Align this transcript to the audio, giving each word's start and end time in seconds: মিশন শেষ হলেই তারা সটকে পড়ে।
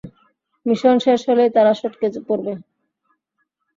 মিশন 0.65 0.95
শেষ 1.05 1.19
হলেই 1.29 1.49
তারা 1.55 1.71
সটকে 1.79 2.07
পড়ে। 2.27 2.53